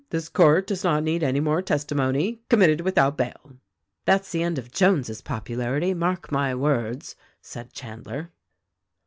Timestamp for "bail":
3.17-3.57